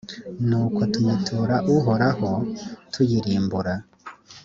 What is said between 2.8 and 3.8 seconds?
tuyirimbura